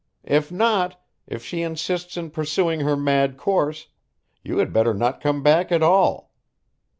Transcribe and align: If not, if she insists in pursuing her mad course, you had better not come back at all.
If 0.25 0.51
not, 0.51 0.99
if 1.27 1.45
she 1.45 1.61
insists 1.61 2.17
in 2.17 2.31
pursuing 2.31 2.79
her 2.79 2.97
mad 2.97 3.37
course, 3.37 3.89
you 4.43 4.57
had 4.57 4.73
better 4.73 4.95
not 4.95 5.21
come 5.21 5.43
back 5.43 5.71
at 5.71 5.83
all. 5.83 6.33